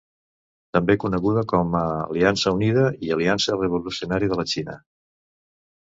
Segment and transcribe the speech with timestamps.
[0.77, 4.79] També coneguda com a Aliança Unida i Aliança Revolucionària de la Xina.